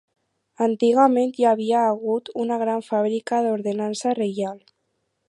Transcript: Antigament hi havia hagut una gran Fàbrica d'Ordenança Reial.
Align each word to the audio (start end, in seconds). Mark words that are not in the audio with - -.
Antigament 0.65 1.33
hi 1.41 1.45
havia 1.49 1.83
hagut 1.89 2.31
una 2.45 2.57
gran 2.63 2.81
Fàbrica 2.89 3.43
d'Ordenança 3.49 4.15
Reial. 4.23 4.57